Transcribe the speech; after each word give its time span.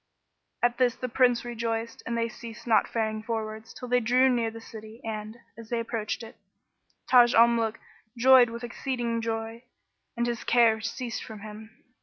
At 0.63 0.79
this 0.79 0.95
the 0.95 1.07
Prince 1.07 1.45
rejoiced, 1.45 2.01
and 2.07 2.17
they 2.17 2.27
ceased 2.27 2.65
not 2.65 2.87
faring 2.87 3.21
forwards 3.21 3.71
till 3.71 3.87
they 3.87 3.99
drew 3.99 4.29
near 4.29 4.49
the 4.49 4.59
city 4.59 4.99
and, 5.03 5.37
as 5.55 5.69
they 5.69 5.79
approached 5.79 6.23
it, 6.23 6.37
Taj 7.07 7.35
al 7.35 7.47
Muluk 7.47 7.79
joyed 8.17 8.49
with 8.49 8.63
exceeding 8.63 9.21
joy, 9.21 9.63
and 10.17 10.25
his 10.25 10.43
care 10.43 10.81
ceased 10.81 11.23
from 11.23 11.41
him. 11.41 11.83